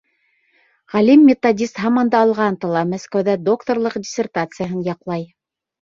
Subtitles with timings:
[0.93, 5.29] Ғалим-методист һаман да алға ынтыла, Мәскәүҙә докторлыҡ диссертацияһын яҡлай.